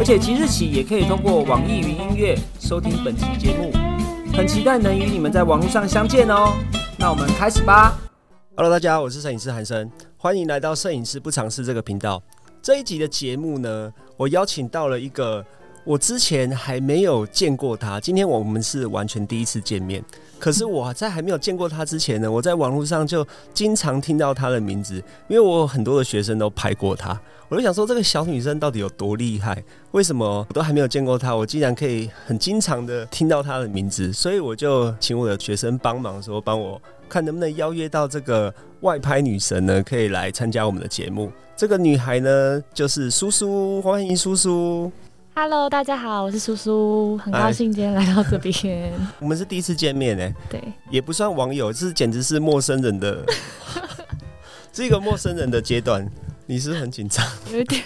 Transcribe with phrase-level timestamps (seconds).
[0.00, 3.70] 而且即日起也可以通过网易云音乐收听本期节目，
[4.32, 6.54] 很期待能与你们在网络上相见哦。
[6.98, 7.98] 那我们开始吧。
[8.56, 12.22] Hello，大家好，我是摄影师韩生，欢迎来到摄影师不尝试这个频道。
[12.62, 15.44] 这一集的节目呢，我邀请到了一个
[15.90, 20.00] 我之前还没有见过他，今天我们是完全第一次见面。
[20.38, 27.20] 可是我在还没有见过他之前呢，我在网络上就经常听到他的名字，因为我很多的学生都拍过他。
[27.48, 29.60] 我就想说，这个小女生到底有多厉害？
[29.90, 34.12] 为什么我都还没有见过她，我竟然可以很经常的听到她的名字？
[34.12, 41.32] 所以我就请我的学生帮忙，说帮我看能不能邀约到这个外拍女神呢，可以来参加我们的节目。
[41.56, 44.90] 这个女孩呢，就是苏苏，欢迎苏苏。
[45.42, 48.92] Hello，大家好，我是苏苏，很高兴今天来到这边。
[49.18, 53.24] 我们是第一次见面呢，对，也不算网友，这简直是陌生人的，
[54.70, 56.06] 是一个陌生人的阶段。
[56.44, 57.82] 你是很紧张，有一点，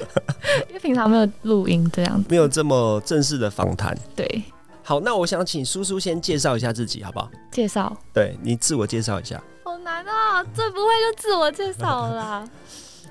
[0.66, 3.96] 因为平常没有录音这样子，没有这么正式的访谈。
[4.16, 4.42] 对，
[4.82, 7.30] 好，那我想请叔叔先介绍一下自己，好不好？
[7.52, 9.40] 介绍，对你自我介绍一下。
[9.62, 12.48] 好难啊，最不会就自我介绍了啦。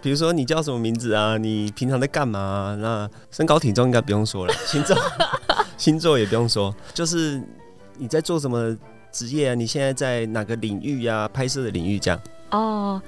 [0.04, 1.38] 比如说你叫什么名字啊？
[1.38, 2.78] 你平常在干嘛？
[2.80, 4.98] 那身高体重应该不用说了，星座
[5.78, 7.42] 星座也不用说，就是
[7.98, 8.78] 你在做什么
[9.14, 9.56] 职业啊？
[9.56, 11.28] 你现在在哪个领域呀？
[11.34, 12.20] 拍摄的领域这样？
[12.52, 13.02] 哦。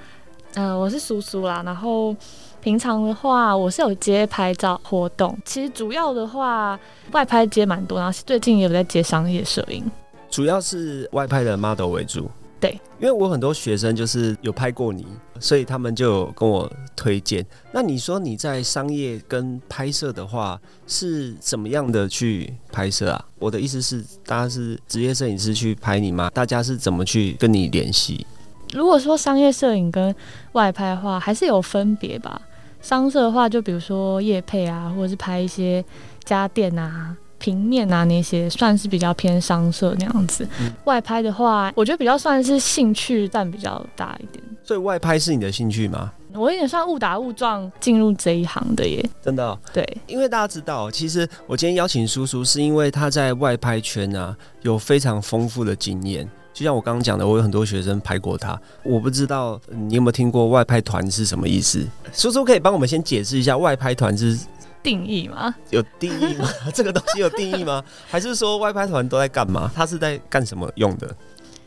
[0.54, 1.62] 嗯，我是叔叔啦。
[1.66, 2.16] 然后
[2.62, 5.38] 平常的话，我是有接拍照活动。
[5.44, 6.80] 其实主要的话，
[7.12, 8.00] 外拍接蛮多。
[8.00, 9.84] 然后最近也有在接商业摄影，
[10.30, 12.32] 主要是外拍的 model 为主。
[12.58, 15.06] 对，因为我很多学生就是有拍过你，
[15.40, 17.46] 所以他们就有跟我推荐。
[17.72, 23.26] 那你说你在商业跟拍摄的话，是怎么样的去拍摄啊？
[23.40, 26.30] 我的意思是，大家是职业摄影师去拍你吗？
[26.34, 28.26] 大家是怎么去跟你联系？
[28.74, 30.14] 如果说商业摄影跟
[30.54, 32.42] 外拍的话，还是有分别吧。
[32.82, 35.84] 商摄的话，就比如说夜配啊，或者是拍一些
[36.24, 40.48] 家电啊、平面啊那些，算是比较偏商摄那样子。
[40.84, 44.44] 外拍的话，我觉得比较算是兴趣占比较大一点。
[44.66, 46.12] 所以外拍是你的兴趣吗？
[46.34, 49.08] 我有点算误打误撞进入这一行的耶。
[49.24, 49.58] 真的？
[49.72, 56.28] 对，因为大家知道，其实我今天邀请叔叔，是因为他在外拍圈啊有非常丰富的经验。
[56.52, 61.86] 就像我刚刚讲的，我有很多学生拍过他，我不知道你有没有听过外拍团是什么意思？
[62.12, 64.40] 叔叔可以帮我们先解释一下外拍团是
[64.82, 65.54] 定义吗？
[65.70, 66.50] 有定义吗？
[66.74, 67.84] 这个东西有定义吗？
[68.08, 69.70] 还是说外拍团都在干嘛？
[69.76, 71.16] 他是在干什么用的？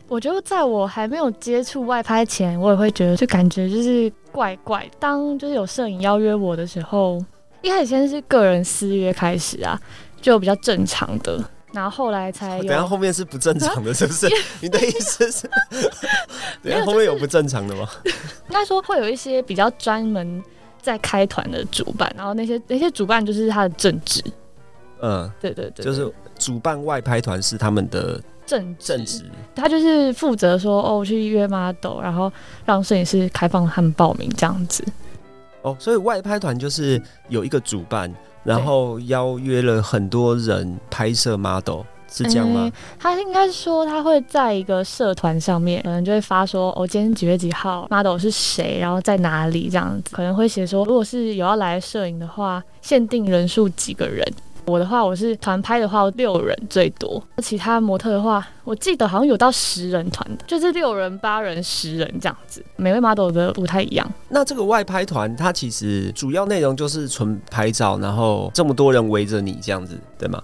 [0.09, 4.89] 我觉得在我还没有接触外拍前，我也会觉得就感觉就是怪怪。
[4.97, 7.23] 当就是有摄影邀约我的时候，
[7.61, 9.79] 一开始先是个人私约开始啊，
[10.19, 11.39] 就比较正常的。
[11.71, 14.27] 然后后来才有，等下后面是不正常的，是不是？
[14.59, 15.47] 你的意思是，
[16.63, 17.87] 等下后面有不正常的吗？
[18.05, 18.11] 应
[18.49, 20.43] 该说会有一些比较专门
[20.81, 24.23] 在开团的主办，然后那些那些主办就是他的正职。
[25.01, 29.23] 嗯，对对对，就是主办外拍团是他们的正正职，
[29.55, 32.31] 他就是负责说哦去约 model，然后
[32.65, 34.83] 让摄影师开放他们报名这样子。
[35.61, 38.13] 哦，所以外拍团就是有一个主办。
[38.41, 42.71] 然后邀约了很多人拍摄 model，是这样吗？
[42.97, 54.25] 他应该说他会在一个社团上面，可能就会发说，哦，今天几月几号，model 是谁，然后在哪里这样子，可能会写说，如果是有要来摄影的话，限定人数几个人。
[54.65, 64.07] 我的话，我是团拍的话六人最多，其他模特的话，我记得好像有到十人团的，就是六人、八人、十人这样子，每位 model 的不太一样。
[64.27, 70.41] 那这个外拍团，它其实主要内容就是纯拍照，然后这么多人围着你这样子，对吗？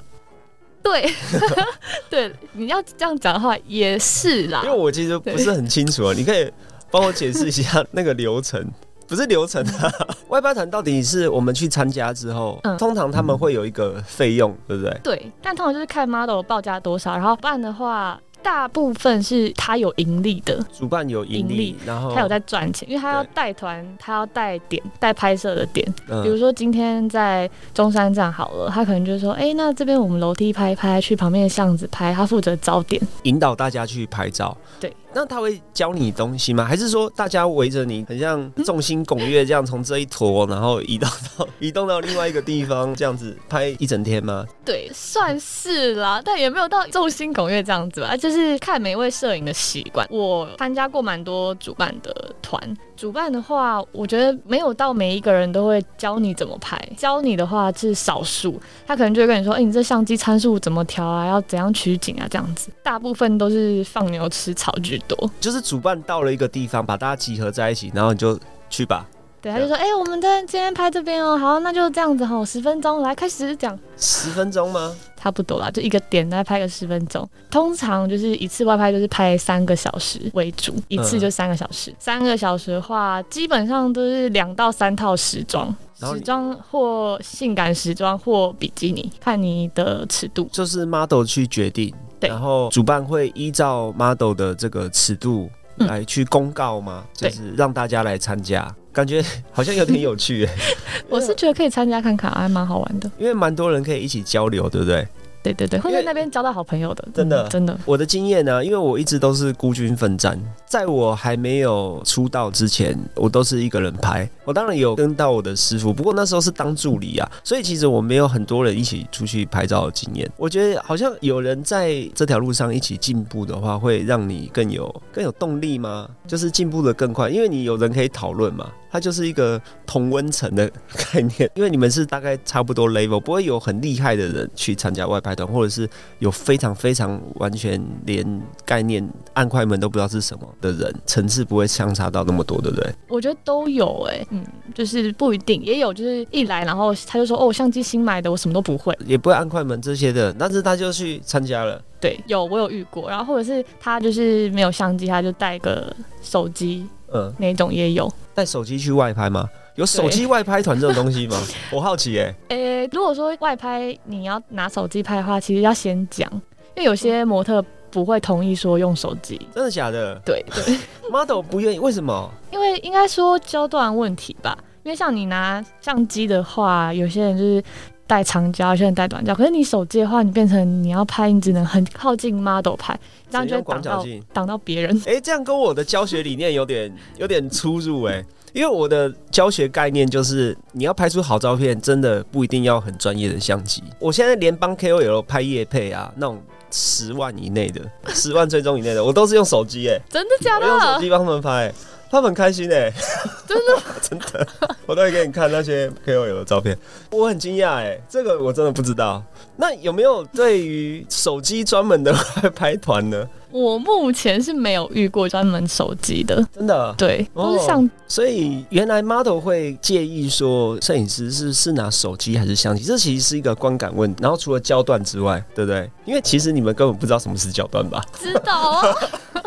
[0.81, 1.09] 对，
[2.09, 4.61] 对，你要这样讲的话也是啦。
[4.63, 6.51] 因为我其实不是很清楚啊，你可以
[6.91, 8.63] 帮我解释一下那个流程。
[9.07, 9.91] 不是流程啊，
[10.29, 14.99] 外拍团到底是我们去参加之后，通常他们会有一个费用，对不对？
[15.03, 25.85] 对，但通常就是看 model 报价多少，然后办的话，大部分是他有盈利的，主办有盈利，然后他有在赚钱，因为他要带团，他要带点带拍摄的点，
[26.23, 34.55] 比如说今天在中山站好了，他可能就说，哎，那这边我们楼梯拍拍，去旁边的巷子拍，他负责找点，引导大家去拍照。
[34.79, 34.91] 对。
[35.15, 36.65] 那他会教你东西吗？
[36.65, 41.07] 还是说大家围着你，很像众星拱月这样，从这一坨然后移到
[41.37, 44.45] 到移动到另外一个地方，这样子拍一整天吗？
[44.65, 50.05] 对，算是啦，但也没有到众星拱月这样子吧，就是看每位摄影的习惯。
[50.11, 52.61] 我参加过蛮多主办的团，
[52.97, 62.69] 主办的话，我觉得没有到每一个人都会教你怎么拍，教你的话是少数，他可能就会跟你说，哎、你这相机参数怎么调啊，要怎样取景啊，这样子。
[62.83, 65.29] 大部分都是放牛吃草居多。
[65.39, 69.05] 就是主办到了一个地方，把大家集合在一起，然后你就去吧。
[69.41, 73.77] 对，他就说，哎、我们在今天拍这边哦，好，那就这样子哈，十分钟来开始讲。
[73.95, 74.95] 十分钟吗？
[75.15, 77.27] 差不多啦，就一个点再拍个十分钟。
[77.51, 81.93] 通常就是一次外拍就是拍三个小时为主，一次就三个小时。
[81.99, 90.49] 三个小时的话，基本上都是两到三套时装，时装或性感时装或比基尼，看你的尺度。
[90.51, 97.03] 就是 model 去决定，对然后主办会依照 model 的这个尺度嗯来去公告吗？
[97.13, 100.49] 就是让大家来参加，感觉好像有点有趣耶，
[101.09, 103.11] 我是觉得可以参加看看，还蛮好玩的。
[103.17, 105.05] 因为蛮多人可以一起交流，对不对？
[105.53, 107.77] 对对对，会在那边交到好朋友的，真的嗯真的。
[107.85, 114.27] 我的经验呢，因为我一直都是孤军奋战，在我还没有出道之前，我都是一个人拍。
[114.43, 120.29] 我当然有跟到我的师傅，不过那时候是当助理啊，所以其实我没有很多人一起出去拍照的经验。
[120.37, 126.07] 我觉得好像有人在这条路上一起进步的话，会让你更有更有动力吗？
[126.27, 128.69] 就是进步的更快，因为你有人可以讨论嘛。
[128.95, 130.71] 它就是一个同温层的
[131.11, 135.85] 概念，因为你们是大概差不多 level，不会有很厉害的人去参加外拍团，或者是
[136.19, 142.89] 有非常非常完全连概念按快门都不知道是什么的人，层次不会相差到那么多，对不对？
[143.09, 148.97] 我觉得都有哎、嗯，就是不一定，也有就是一来，然后他就说哦，相机新买的，我什么都不会。
[149.05, 151.81] 也不会按快门这些的，但是他就去参加了。
[151.99, 158.11] 对，有我有遇过，然后或者是他就是没有相机，他就带个手机嗯，那种也有。
[158.33, 159.49] 带手机去外拍吗？
[159.75, 161.37] 有手机外拍团这种东西吗？
[161.71, 166.29] 我好奇哎、诶、如果说外拍你要拿手机拍的话，其实要先讲，
[166.75, 169.39] 因为有些模特不会同意说用手机。
[169.53, 170.77] 真的假的对对？
[171.11, 172.29] model 不愿意，为什么？
[172.51, 174.57] 因为应该说焦段问题吧。
[174.83, 177.63] 因为像你拿相机的话，有些人就是
[178.07, 179.33] 带长焦，有些人带短焦。
[179.33, 182.97] 可是你手机的话，你变成你要拍，你只能很靠近 model 拍，
[183.29, 185.01] 这样就挡到挡到别人。
[185.05, 188.23] 哎、这样跟我的教学理念有点 有点出入哎、
[188.53, 193.83] 因为我的教学概念就是，你要拍出好照片，真的不一定要很专业的相机。
[193.99, 196.41] 我现在连帮 KOL 拍夜配啊，那种
[196.71, 197.81] 十万以内的、
[198.13, 200.99] 十万追踪以内的，我都是用手机哎、 真的假我用手的？
[200.99, 201.73] 机帮他们拍、
[202.09, 202.91] 他们很开心哎、
[203.47, 204.47] 真的 真的，
[204.85, 206.77] 我都会给你看那些 KOL 的照片，
[207.11, 209.23] 我很惊讶哎，这个我真的不知道。
[209.57, 212.13] 那有没有对于手机专门的
[212.55, 213.27] 拍团呢？
[213.51, 224.21] 我目前是没有遇过专门手机的，真的，对，哦都是相所以原来 model 会介意说摄影师是是拿手机还是相机，这其实是一个观感问题。
[224.21, 225.89] 然后除了焦段之外，对不对？
[226.05, 228.03] 因为其实你们根本不知道什么是焦段吧？
[228.19, 228.93] 知道啊。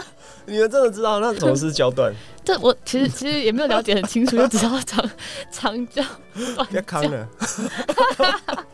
[0.49, 2.13] 你们真的知道那什么是焦段？
[2.45, 5.11] 这我其实其实也没有了解很清楚， 就只知道长
[5.53, 6.03] 长焦
[6.57, 7.03] 短别扛。
[7.11, 7.29] 了。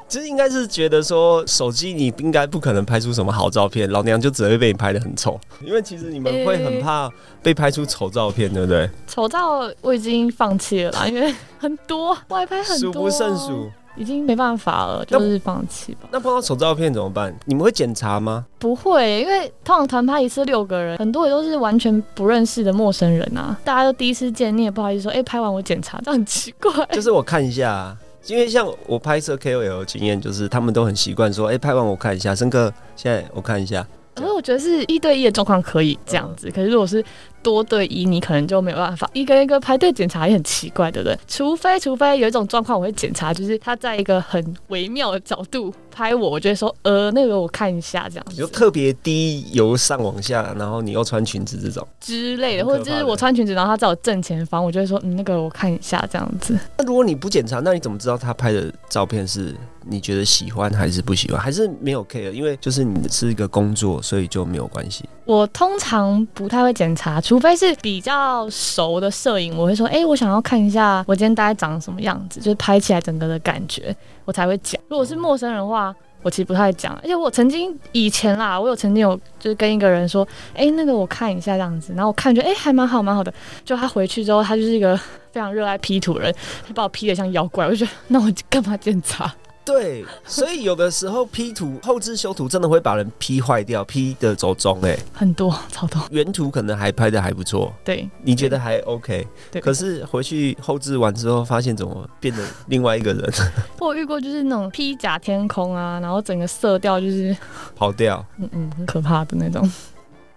[0.07, 5.41] 其实应该是觉得说手机你应该不可能拍出什么好照片，老娘就只会被你拍的很丑。
[5.61, 7.11] 因为其实你们会很怕
[7.43, 8.89] 被拍出丑照片，对不对？
[9.09, 13.71] 丑照我已经放弃了啦，因为很多外拍很多，数不胜数。。
[13.97, 16.09] 已经没办法了，就是放弃吧。
[16.11, 17.35] 那碰到丑照片怎么办？
[17.45, 18.45] 你们会检查吗？
[18.59, 26.73] 不会，因为通常团拍一次六个人，很多也都是完全不认识的陌生人啊，大家都第一次见，你也不好意思说，哎、拍完我检查，这很奇怪。
[26.93, 33.87] 就是我看一下啊，因为像我拍摄 KOL 的经验，就是他们都很习惯说，哎、拍完我看一下，深刻，现在我看一下。
[34.15, 37.05] 可是我觉得是一对一的状况可以这样子，可是如果是
[37.45, 41.17] 多对一，你可能就没有办法一个一个排队检查，也很奇怪，对不对？
[41.29, 51.87] 除非除非有一种状况我会检查，就是他在一个很微妙的角度拍我，我就会说，呃，那个我看一下这样子就特别低由上往下，然后你又穿裙子这种。
[52.01, 56.59] 之类的，的或者就是我穿裙子，然后他在我正前方，我就会说，嗯，那个我看一下这样子。
[56.79, 59.55] 那如果你不检查，那你怎么知道他拍的照片是
[59.87, 62.31] 你觉得喜欢还是不喜欢，还是没有 care？
[62.31, 65.05] 因为就是你是一个工作，所以就没有关系。
[65.27, 73.93] 我通常不太会检查，除除非是比较熟的摄影，我会说，哎、我想要看一下我今天大概长什么样子，就是拍起来整个的感觉，
[74.25, 74.81] 我才会讲。
[74.87, 80.25] 如果是陌生人的话，我其实不太讲，而且我曾经以前啦，我有曾经有就是跟一个人说，
[80.55, 84.97] 哎、那个我看一下这样子，然后我看觉得哎、还蛮好蛮好的，就他回去之后，他就是一个
[85.33, 89.35] 非常热爱 P 图的人，他把我 P 的像妖怪，我就觉得那我干嘛检查？
[89.65, 99.63] 对，所以有的时候 P 图后置修图真的会把人 P 坏掉，P 的走中哎、很多超多，原图可能还拍的还不错，对你觉得还 OK，对。
[99.63, 103.33] 可是回去后置完之后，发现怎么变得另外一个人
[103.81, 107.35] 我遇过就是那种披甲天空啊，然后整个色调就是
[107.75, 108.25] 跑掉。
[108.39, 109.71] 嗯嗯很可怕的那种。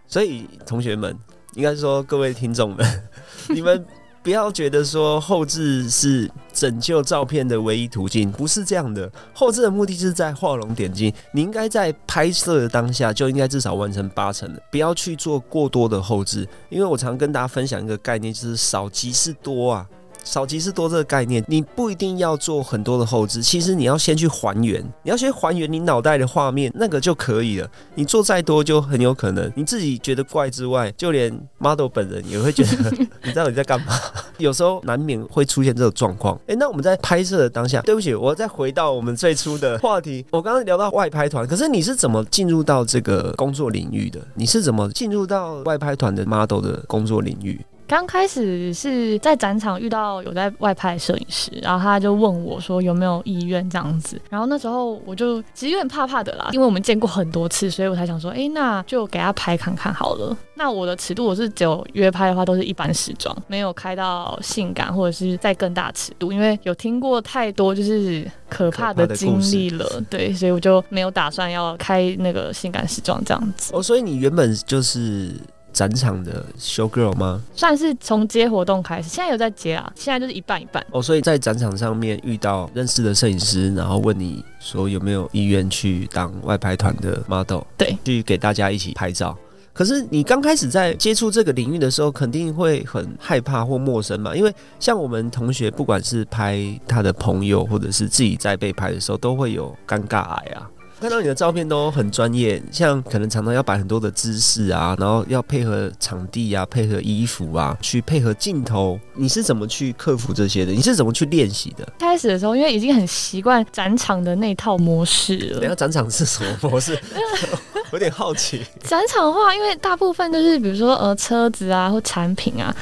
[0.07, 1.13] 所以同学们，
[1.55, 3.03] 应该说各位听众们，
[3.50, 3.86] 你们
[4.27, 9.10] 不要觉得说后置是拯救照片的唯一途径，不是这样的。
[9.34, 16.46] 后置的目的是在画龙点睛，你应该在拍摄的当下就应该至少完成八成的，不要去做过多的后置。
[16.67, 19.88] 因为我常跟大家分享一个概念，就是少即是多啊。
[20.27, 27.69] 少即是多这个概念，你不一定要做很多的后置，其实你要先去还原，你要先还原你脑袋的画面，那个就可以了。
[27.96, 32.91] 你做再多，就很有可能你自己觉得怪之外，就连 model 本人也会觉得
[33.24, 33.93] 你知道你在干嘛。
[34.38, 36.39] 有时候难免会出现这种状况。
[36.48, 40.25] 诶，那我们在拍摄的当下，对不起，我再回到我们最初的话题。
[40.31, 44.19] 我刚刚聊到外拍团，可是你是怎么进入到这个工作领域的？
[44.36, 47.60] 你是怎么进入到外拍团的 model 的工作领域？
[47.88, 60.36] 刚开始是在展场遇到有在外拍摄影师，然后他就问我说有没有意愿这样子，然后那时候我就其实有点怕怕的啦，因为我们见过很多次，所以我才想说，哎，那就给他拍看看好了。
[60.56, 73.72] 那我的尺度我是只有约拍的话都是一般时装，没有开到性感或者是再更大尺度，因为有听过太多就是可怕的经历了，对，所以我就没有打算要开那个性感时装这样子。
[73.74, 75.32] 哦，所以你原本就是。
[75.77, 77.39] 展场的 show girl 吗？
[77.53, 80.84] 算是从接活动开始，现在有在接啊，现在就是一半一半。
[80.89, 89.38] 哦，所以在展场上面遇到认识的摄影师，然后问你说有没有意愿去当外拍团的 model，对，去给大家一起拍照。
[89.72, 100.67] 可是你刚开始在接触这个领域的时候，肯定会很害怕或陌生嘛，因为像我们同学，不管是拍他的朋友，或者是自己在被拍的时候，都会有尴尬癌啊。
[101.00, 109.00] 看到你的照片都很专业，像可能常常要摆很多的姿势啊，然后要配合场地啊，配合衣服啊，去配合镜头。
[109.13, 110.72] 你是怎么去克服这些的？
[110.72, 111.88] 你是怎么去练习的？
[112.00, 115.60] 开始的时候，因为已经很习惯展场的那套模式了。
[115.60, 117.00] 等下展场是什么模式？
[117.94, 118.63] 有点好奇。
[118.84, 122.75] 展场的话，因为大部分都是比如说呃车子啊或产品啊。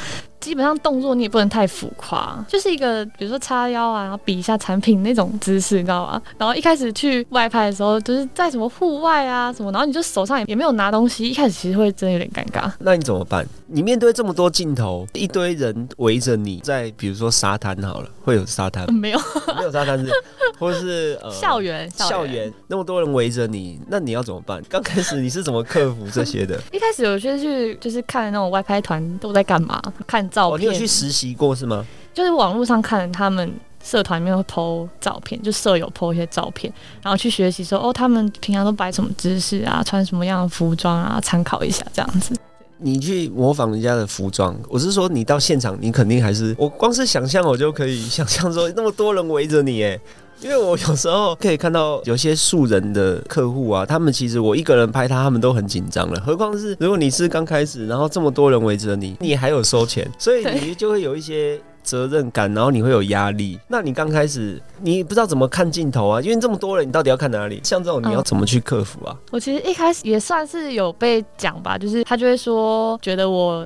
[0.45, 6.21] 基本上动作你也不能太浮夸，就是一个比如说叉腰啊，然后比一下产品那种姿势，你知道吗？
[6.37, 12.71] 然后一开始去外拍的时候，就是在什么户外啊什么，然后你就手上也也没有拿东西，一开始其实会真的有点尴尬。
[12.77, 13.43] 那你怎么办？
[13.67, 18.91] 你面对这么多镜头，一堆人围着你，在比如说沙滩好了，会有沙滩？
[18.93, 19.19] 没有，
[19.57, 20.11] 没有沙滩是，
[20.59, 24.61] 或是呃校园校园那么多人围着你，那你要怎么办？
[24.69, 26.59] 刚开始你是怎么克服这些的？
[26.71, 30.55] 一开始有些去就是看那种外拍团都在干嘛，看照片。
[30.55, 31.85] 哦，你有去实习过是吗？
[32.13, 33.51] 就是网络上看他们
[33.83, 42.35] 社团里面会 PO 照片，就舍友 PO 一些照片，然后去学习说哦，他们平常都摆什么姿势啊，穿什么样的服装啊，参考一下这样子。
[42.77, 49.99] 你去模仿人家的服装，我是说你到现场，你肯定还是我光是想象，我就可以想象说那么多人围着你，哎。
[50.41, 56.19] 因为我有时候可以看到有些素人的客户啊，他们其实我一个人拍他，他们都很紧张了。
[56.19, 63.57] 何况是如果你是刚开始，然后这么多人围着你，你还有收钱，所以你就会有一些责任感，然后你会有压力。
[63.69, 67.61] 那你刚开始你不知道怎么看镜头啊，因为这么多人，你到底要看哪里？
[67.63, 69.15] 像这种你要怎么去克服啊？
[69.31, 73.65] 我其实一开始也算是有被讲吧，就是他就会说觉得我。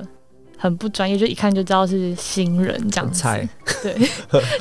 [0.60, 3.18] 很不专业，就一看就知道是新人这样子。
[3.18, 3.48] 菜，
[3.82, 3.96] 对，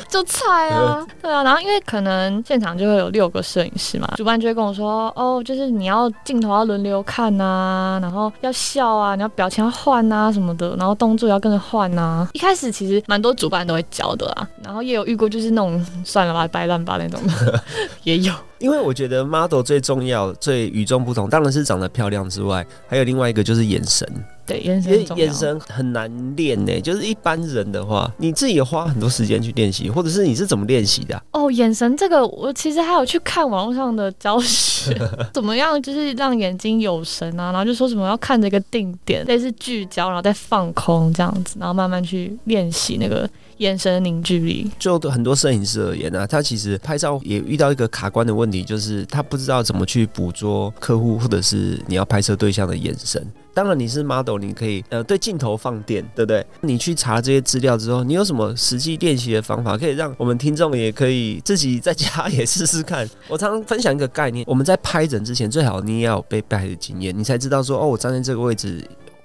[0.07, 1.43] 就菜啊，对啊。
[1.43, 12.25] 然后因为可能现场就会有六个摄影师嘛，主办就会跟我说，哦，就是你要镜头要轮流看呐，然后要笑啊，你要表情要换啊什么的，然后动作要跟着换呐。
[12.31, 17.61] 一开始其实蛮多主办都会教的啊，然后也有遇过就是那种算了吧，掰烂吧那种的，
[18.03, 18.33] 也有。
[18.59, 24.05] 因为我觉得 model 最重要、最与众不同，当然是长得漂亮之外，还有另外一个就是眼神。
[24.49, 26.81] 对，眼神眼神很难练呢。
[26.81, 31.21] 就是一般人的话，你自己有花很多时间去练习，或者是你是怎么练习的？
[31.31, 34.93] 哦，眼神这个，我其实还有去看网络上的教学，
[35.33, 43.29] 怎么样就是让眼睛有神啊，然后就说什么要看着一个定点，类似聚焦，然后再放空这样子，然后慢慢去练习那个。
[43.59, 53.21] 眼神凝聚力，就很多摄影师而言呢，他其实拍照也遇到一个卡关的问题，就是他不知道怎么去捕捉客户或者是你要拍摄对象的眼神。
[53.59, 56.45] 当然你是 model，你可以呃对镜头放电，对不对？
[56.61, 63.05] 你去查这些资料之后，你有什么实际练习的方法，可以让我们听众也可以自己在家也试试看？
[63.27, 68.81] 我常常分享一个概念，我们在拍人之前，最好你也要有被拍的经验，你才知道说哦，我站在这个位置。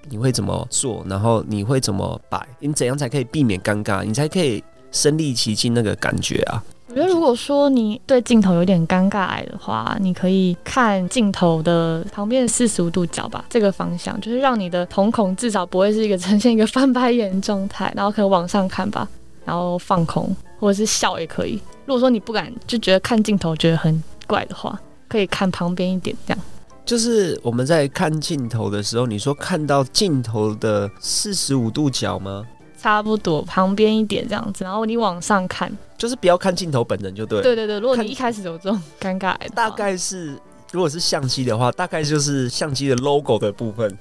[0.07, 1.03] 你会怎么做？
[1.09, 2.47] 然后你会怎么摆？
[2.59, 4.03] 你怎样才可以避免尴尬？
[4.03, 6.63] 你才可以身临其境那个感觉啊？
[6.95, 19.05] 我觉得如果说你对镜头有点尴尬癌的话，你可以看镜头的旁边四十五度角吧，这个方向就是让你的瞳孔至少不会是一个呈现一个翻白眼状态，然后可能往上看吧，
[19.43, 21.59] 然后放空或者是笑也可以。
[21.85, 26.41] 如果说你不敢就觉得看镜头觉得很怪的话，可以看旁边一点这样。
[26.85, 32.45] 就是我们在看镜头的时候，你说看到镜头的四十五度角吗？
[32.85, 37.41] 差不多旁边一点这样子，然后你往上看，就是不要看镜头本人就对。
[37.41, 39.35] 对对对，如果你一开始有这种尴尬。
[39.55, 40.39] 大概是
[40.71, 43.97] 如果是相机的话，大概就是相机的 logo 的部分，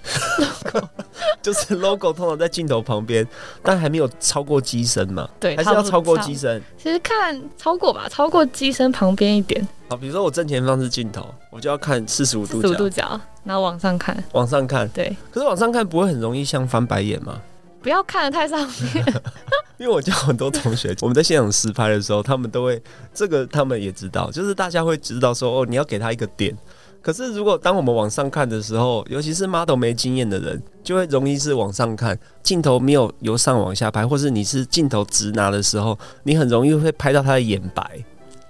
[1.41, 3.27] 就是 logo 通常在镜头旁边，
[3.63, 6.63] 但还没有超过机身嘛，对，还是要超过机身。
[6.77, 14.87] 其实看超过吧，超过机身旁边一点，好，比如说我正前方是镜头，我就要看四十五度四十五角，度角，然后往上看，往上看。
[14.91, 17.41] 对，可是往上看不会很容易像翻白眼吗？
[17.85, 19.23] 不要看得太上面。
[19.77, 26.57] 因为我教很多同学，我们在现场实拍的时候，他们都会这个，他们也知道，就是大家会知道说，哦，你要给他一个点。
[27.03, 38.03] 可是如果当我们往上看的时候，尤其是 model 没经验的人，就会容易是往上看，镜头没有由上往下拍，或是你是镜头直拿的时候，你很容易会拍到他的眼白，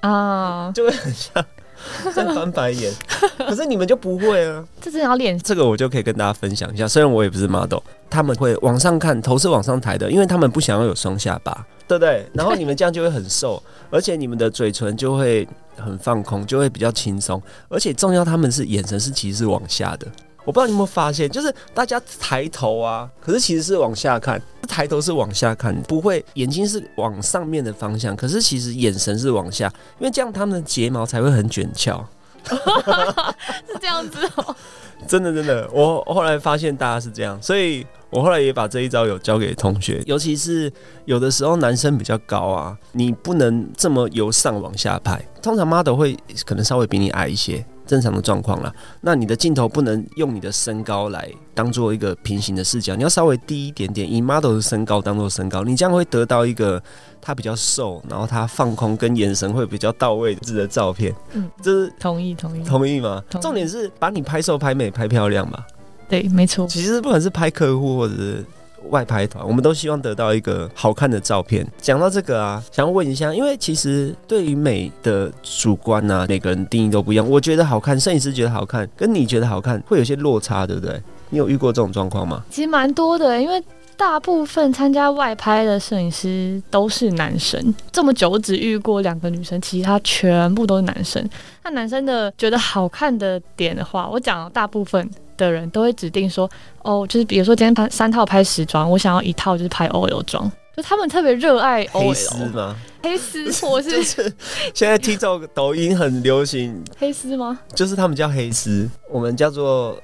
[0.03, 1.45] 啊，就会很像
[2.15, 2.93] 在翻白眼。
[3.39, 4.65] 可是你们就不会啊。
[4.81, 5.39] 这真的要练。
[5.39, 6.87] 这个我就可以跟大家分享一下。
[6.87, 12.27] 虽然我也不是 model，他们会往上看，头是往上抬的，因为他们不想要有双下巴，对不对？
[12.35, 17.43] 然后你们这样就会很瘦，而且你们的嘴唇就会很放空，就会比较轻松。
[17.69, 20.07] 而且重要，他们是眼神是其实是往下的。
[20.45, 32.07] 我不知道你有没有发现，就是大家抬头啊，可是其实是往下看，抬头是往下看，不会眼睛是往上面的方向，可是其实眼神是往下，因为这样他们的睫毛才会很卷翘。
[32.45, 34.55] 是这样子哦。
[35.09, 40.71] 真的真的，我后来发现大家是这样，所以我后来也把这一招有教给同学，尤其是
[41.05, 48.73] 有的时候男生比较高啊，你不能这么由上往下拍，通常 model 会可能稍微比你矮一些，正常的状况啦。
[49.01, 56.83] 那你的镜头不能用你的身高来当做一个平行的视角，你要稍微低一点点，以 model 的身高当做身高，你这样会得到一个
[57.21, 61.15] 他比较瘦，然后他放空跟眼神会比较到位的照片。
[61.33, 62.65] 嗯，这是同意同意。
[62.65, 63.23] 同意吗？
[63.31, 65.67] 意重点是把你拍瘦、拍美、拍漂亮吧。
[66.09, 66.67] 对，没错。
[66.67, 68.45] 其实不管是拍客户或者是
[68.91, 71.67] 外拍团，我们都希望得到一个好看的照片。
[71.81, 77.29] 讲到这个啊，想问一下，因为其实对于美的主观啊，每个人定义都不一样。
[77.29, 81.01] 我觉得好看，摄影师觉得好看，跟你觉得好看会有些落差，对不对？
[81.31, 82.45] 你有遇过这种状况吗？
[82.51, 83.63] 其实蛮多的，因为
[83.97, 87.75] 大部分参加外拍的摄影师都是男生。
[87.93, 91.29] 这么久我只遇过两个女生，其他全部都是男生。
[91.63, 96.49] 那男生的觉得好看的点的话，我讲大部分的人都会指定说，
[96.83, 100.51] 哦，就是比如说今天拍三套拍时装，我想要一套就是拍 OL 装。
[100.77, 102.75] 就他们特别热爱黑丝吗？
[103.01, 104.35] 黑丝或者 就是是
[104.75, 107.61] 现在 TikTok、抖音很流行，黑丝吗？
[107.73, 109.97] 就是他们叫黑丝，我们叫做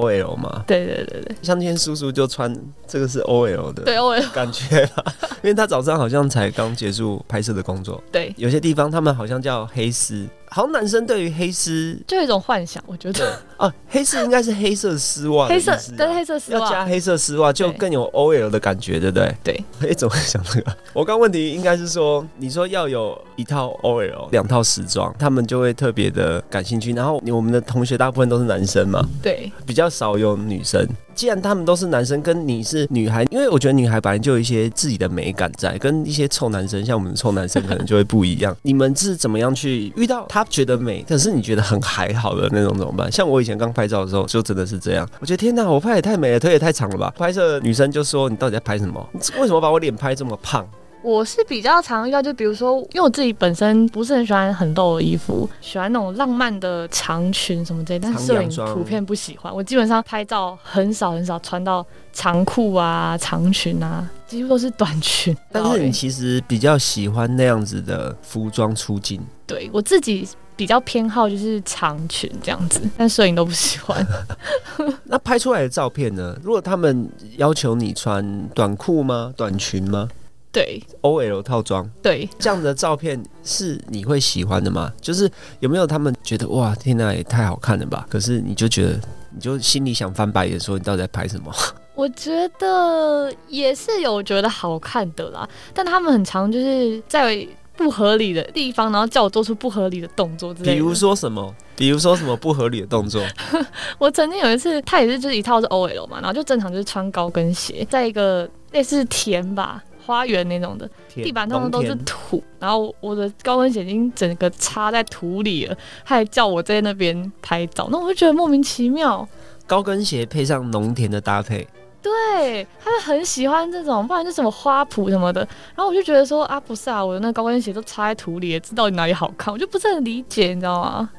[0.00, 0.64] OL 嘛。
[0.66, 1.36] 对对对对。
[1.42, 2.54] 像今天叔叔就穿
[2.86, 5.04] 这个是 OL 的，对 OL 感觉啦，
[5.42, 19.34] 因为他早上好像才刚结束拍摄的工作，对，有些地方他们好像叫黑丝，好像男生对于黑丝就有一种幻想，我觉得啊，黑丝应该是黑色丝袜的黑色对黑色丝袜要加，黑色丝袜就更有 OL 的感觉，对不对？
[19.42, 20.76] 对，哎，怎么会想这个？
[20.92, 26.92] 我刚问题应该是说，你说要有一套 OL，两套时装，他们就会特别的感兴趣。
[26.92, 30.88] 然后我们的同学大部分都是男生嘛，对比较少有女生。
[31.14, 38.54] 既然他们都是男生，跟你是女孩，因为我觉得女孩本来就有一些自己的美感在，跟一些臭男生，像我们臭男生可能就会不一样。
[38.62, 43.10] 你们是怎么样去遇到他觉得美，可是你觉得很还好的那种怎么办？
[43.10, 45.08] 像我以前刚拍照的时候，就真的是这样。
[45.20, 47.12] 我觉得天哪，我拍也太美了，腿也太长了吧！
[47.16, 49.08] 拍摄女生就说：“你到底在拍什么？
[49.40, 50.66] 为什么把我脸拍这么胖
[51.04, 59.54] 我是比较常遇到，就比如说，因为我自己本身不是很喜欢很露的衣服，喜欢那种浪漫的长裙什么之类，但是摄影长洋装普遍不喜欢。
[59.54, 65.36] 我基本上拍照很少很少穿到长裤啊、长裙啊，几乎都是短裙。
[65.52, 69.20] ”但是你其实比较喜欢那样子的服装出镜。
[69.46, 74.06] 对我自己比较偏好就是长裙这样子，但摄影都不喜欢。
[75.04, 76.34] 那拍出来的照片呢？
[76.42, 79.34] 如果他们要求你穿短裤吗？
[79.36, 80.08] 短裙吗
[80.54, 84.90] 对？OL 套装对，这样的照片是你会喜欢的吗？
[85.00, 88.06] 就是有没有他们觉得哇，天哪，也太好看了吧？
[88.08, 89.00] 可是你就觉得，
[89.34, 91.52] 你就心里想翻白眼，说你到底在拍什么？
[91.96, 100.72] 我觉得也是有觉得好看的啦，但他们很常就是在不合理的地方，然后叫我做出不合理的动作之类的。
[100.72, 101.52] 比如说什么？
[101.76, 103.20] 比如说什么不合理的动作？
[103.98, 119.26] 我曾经有一次，他也是就是一套是 OL 嘛，然后就正常就是穿高跟鞋，在一个类似田吧花园那种的，地板通常都是土，然后我的高跟鞋已经整个插在土里了，他还叫我在那边拍照，那我就觉得莫名其妙。
[119.66, 121.66] 高跟鞋配上农田的搭配，
[122.02, 125.40] 对，他就很喜欢这种，不然就什么花圃什么的。
[125.74, 129.52] 然后我就觉得说啊，不是啊，我的那高跟鞋都插在土里了，这到底哪里好看？
[129.52, 131.10] 我就不是很理解，你知道吗？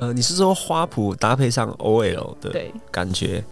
[0.00, 3.44] 呃，你是说花圃搭配上 OL 的对感觉？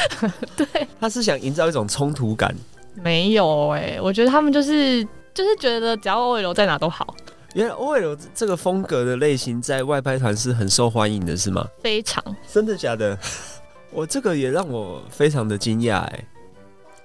[0.56, 0.66] 对，
[0.98, 2.54] 他是想营造一种冲突感。
[3.02, 7.14] 没有哎、我觉得他们就是就是觉得只要 OL 在哪都好，
[7.54, 11.66] 原来 OL 这个风格的类型在外拍团是很受欢迎的，是吗？
[11.82, 13.18] 非常真的假的？
[13.92, 16.24] 我这个也让我非常的惊讶哎，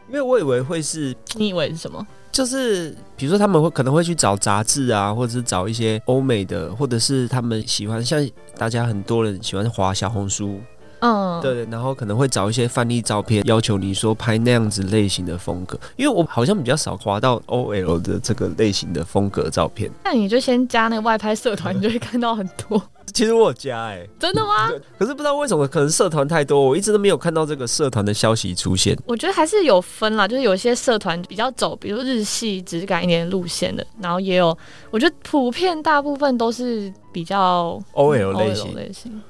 [0.09, 2.05] 因为我以为会是你以为是什么？
[2.31, 8.27] 就是比如说他们会可能会去找杂志啊，或者是找一些欧美的，或者是他们喜欢像
[8.57, 10.59] 大家很多人喜欢滑小红书，
[10.99, 19.91] 嗯，对，然后可能会找一些范例照片，要求你说拍那样子类型的风格，因为我好像比较少滑到 OL 的这个类型的风格照片。
[20.03, 22.81] 那你就先加那个外拍社团，你就会看到很多。
[23.13, 24.69] 其实我有加哎、真的吗？
[24.97, 28.97] 可是不知道为什么，可能社团太多，我一直都没有看到这个社团的消息出现。
[29.05, 34.57] 我觉得还是有分啦，就是有些社团比较走，比如日系质感一点的路线的，然后也有，
[34.89, 39.21] 我觉得普遍大部分都是比较 OL 嗯类型类型，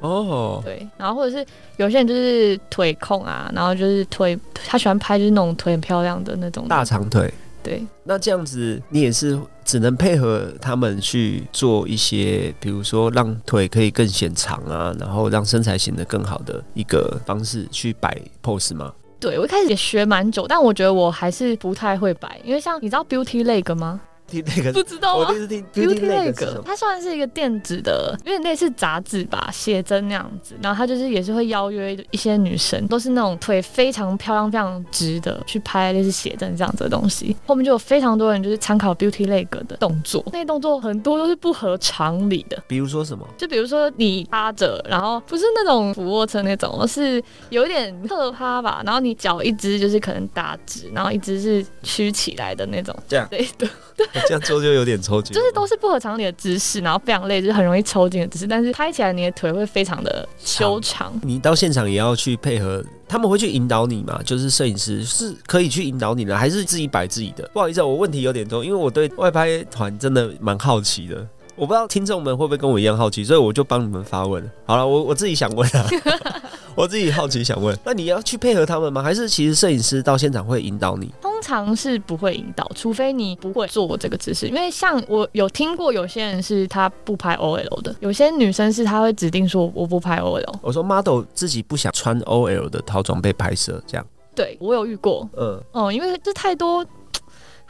[0.00, 1.44] 哦，对，然后或者是
[1.76, 7.32] 有些人就是腿控啊，然后就是腿，他喜欢拍就是那种腿很漂亮的那种大长腿。
[7.60, 18.92] 对，那这样子，你也是只能配合他们去做一些，比如说让腿可以更显长啊，然后让身材显得更好的一个方式去摆 pose 吗？
[19.20, 24.00] 对我一开始也学蛮久，但我觉得我还是不太会摆，因为像你知道 Beauty Leg 吗？
[24.28, 25.40] 听那个，不知道吗我第一？
[25.40, 30.54] 次听 Beauty Leg，什么它算是一个电子的，有点类似杂志吧，写真那样子。
[30.62, 37.34] 然后它就是也是会邀约一些女生，都是那种腿非常漂亮、非常直的，去拍类似写真这样子的东西。
[37.46, 42.62] 后面就有非常多人就是参考 Beauty Leg 的动作，那些动作很多都是不合常理的。
[42.66, 43.26] 比如说什么？
[43.36, 53.68] 就比如说你趴着，然后不是那种俯卧撑那种，而是有一点侧趴吧，然后你脚一只就是可能打直，然后一只是曲起来的那种，这样对的。
[54.14, 58.46] 我 这样做就有点抽筋，就是都是不合常理的姿势，然后非常累，就是很容易抽筋的姿势。
[58.46, 61.12] 但是拍起来你的腿会非常的修长。
[61.22, 64.20] 你到现场也要去配合，他们会去引导你嘛？
[64.24, 67.48] 就是摄影师是可以去引导你的，还是自己摆自己的？
[67.52, 71.26] 不好意思啊，我问题有点多，因为我对外拍团真的蛮好奇的。
[71.56, 74.48] 我不知道听众们会不会跟我一样好奇，所以我就帮你们发问。
[74.64, 75.86] 好了，我我自己想问啊，
[76.76, 79.02] 我自己好奇想问，那你要去配合他们吗？
[79.02, 81.12] 还是其实摄影师到现场会引导你？
[81.38, 84.48] 通常是不会引导，除非你不会做这个姿势。
[84.48, 90.52] 因为像我有听过有些人是他不拍 OL 的，有些女生是她会指定说我不拍 OL。
[90.60, 96.84] 我说 model 自己不想穿 OL 的套装被拍摄，这样，对我有遇过，嗯，嗯，因为这太多。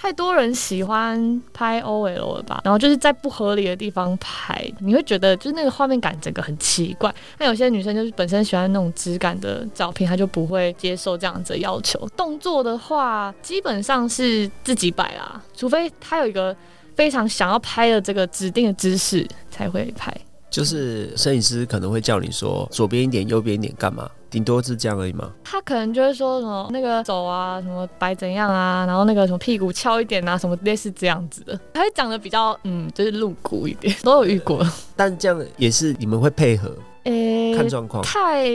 [0.00, 7.12] 太多人喜欢拍 OL 了吧，然后就是在不合理的地方拍，你会觉得就是那个画面感整个很奇怪。
[7.38, 12.08] 那有些女生就是本身喜欢那种质感的照片，她就不会接受这样子的要求。
[12.16, 16.56] 动作的话，基本上是自己摆啦，除非她有一个
[16.94, 20.14] 非常想要拍的这个指定的姿势才会拍。
[20.48, 24.08] 就是摄影师可能会叫你说左边一点，右边一点，干嘛？
[24.30, 25.30] 顶多是这样而已嘛。
[25.44, 34.64] 他可能就会说什么那个手啊，什么摆怎样啊，然后那个什么屁股翘一点啊，什么类似这样子的， 他会讲的比较嗯，就是露骨一点， 都有遇过。
[34.96, 36.74] 但这样也是你们会配合
[37.08, 38.02] 诶、看状况。
[38.02, 38.46] 太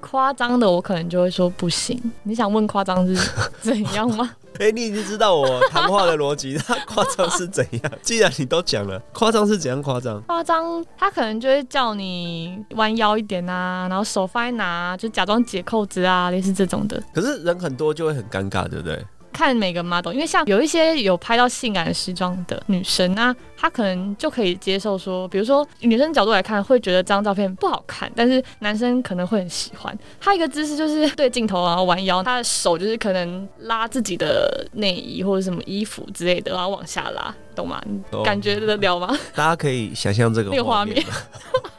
[0.00, 2.00] 夸张的，我可能就会说不行。
[2.24, 3.14] 你想问夸张是
[3.60, 4.30] 怎样吗？
[4.60, 7.92] 哎、你已经知道我谈话的逻辑， 那夸张是怎样？
[8.02, 10.20] 既然你都讲了，夸张是怎样夸张？
[10.26, 17.02] 夸张，他可能就会叫你弯腰一点啊，然后手放在哪，就假装解扣子啊，类似这种的。
[17.14, 19.02] 可是人很多就会很尴尬，对不对？
[19.32, 29.98] 看每个 model，因为像有一些有拍到性感的时装的女生啊，她可能就可以接受说，比如说女生角度来看，会觉得这张照片不好看，但是男生可能会很喜欢。
[30.20, 37.82] 她一个姿势就是对镜头然后弯腰，她的手就是可能拉自己的内衣或者什么衣服之类的，然后往下拉，懂吗？
[38.24, 39.16] 感觉得了吗？
[39.34, 41.14] 大家可以想象这个那个画面吗，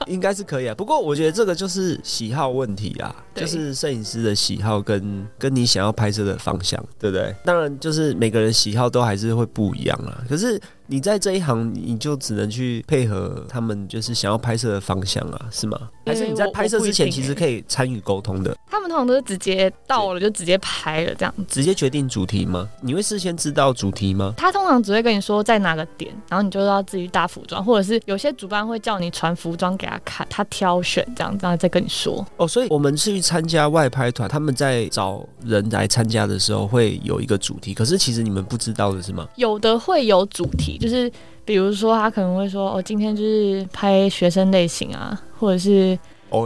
[0.11, 0.75] 应该是可以啊。
[0.75, 7.35] 不过我觉得这个就是喜好问题啊，就是摄影师的喜好跟跟你想要拍摄的方向，对不对？
[7.43, 10.23] 当然，就是每个人喜好都还是会不一样啊。
[10.29, 10.59] 可是
[10.93, 15.89] 你在这一行，你就只能去配合他们，就是想要拍摄的方向啊，是吗？
[16.05, 18.55] 还是你在拍摄之前，其实可以参与沟通的？
[18.69, 22.69] 他们通常都是直接到了就直接拍了这样子，直接决定主题吗？
[22.79, 24.35] 你会事先知道主题吗？
[24.37, 32.23] 他通常只会跟你说在哪个点，然后你就要自己搭服装，或者是有些主办会叫你传服装给他看，他挑选这样，然后再跟你说。
[32.37, 39.27] 哦，所以我们去参加外拍团，他们在找人来参加的时候会有一个主题，可是其实你们不知道的是吗？
[39.37, 41.11] 有的会有主题，就是
[41.45, 45.97] 比如说他可能会说，哦，今天就是拍学生类型啊，或者是。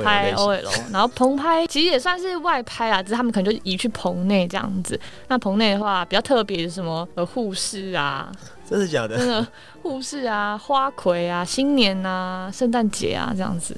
[0.04, 5.00] 拍 OL，然后棚拍其实也算是外拍啊，只是他们可能就移去棚内这样子。
[5.30, 7.08] 那棚内的话比较特别是什么？
[7.16, 8.30] 呃，护士啊，
[8.70, 9.18] 真的假的？
[9.18, 9.48] 真的
[9.82, 13.74] 护士啊，花魁啊，新年啊，圣诞节啊这样子。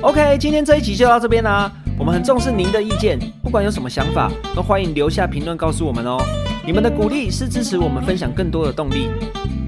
[0.00, 1.70] OK，今天这一集就到这边啦。
[1.96, 6.18] 我们很重视您的意见，不管有什么想法，都欢迎留下评论告诉我们哦。
[6.66, 9.08] 你们的鼓励是支持我们分享更多的动力，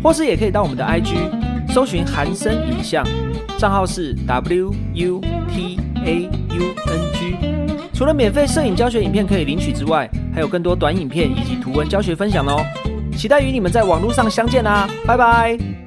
[0.05, 1.17] 或是也可以到我们的 IG。
[1.73, 3.05] 搜寻韩生影像，
[3.59, 7.37] 账号是 W U T A U N G。
[7.93, 12.63] 除了免费摄影教学影片可以领取之外，还有更多短影片以及图文教学分享哦。
[13.17, 15.84] 期待与你们在网络上相见啦，拜拜。